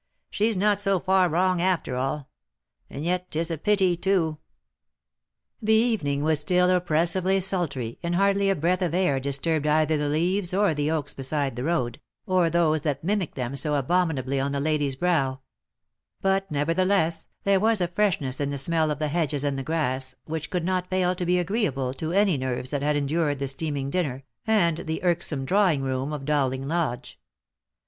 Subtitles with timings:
[0.31, 2.27] She's not so far wrong after all;
[2.89, 4.39] and yet 'tis a pity, too."
[5.23, 9.97] '* The evening was still oppressively sultry, and hardly a breath of air disturbed either
[9.97, 14.39] the leaves on the oaks beside the road, or those that mimicked them so abominably
[14.39, 15.41] on the lady's brow;
[16.19, 19.61] but, never theless, there was a freshness in the smell of the hedges and the
[19.61, 23.47] grass, which could not fail to be agreeable to any nerves that had endured the
[23.47, 27.19] steaming dinner, and the irksome drawing room of Dowling Lodge.